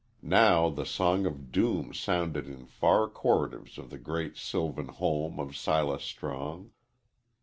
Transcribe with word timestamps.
Now 0.23 0.71
the 0.71 0.83
song 0.83 1.27
of 1.27 1.51
doom 1.51 1.93
sounded 1.93 2.47
in 2.47 2.65
far 2.65 3.07
corridors 3.07 3.77
of 3.77 3.91
the 3.91 3.99
great 3.99 4.35
sylvan 4.35 4.87
home 4.87 5.39
of 5.39 5.55
Silas 5.55 6.01
Strong. 6.03 6.71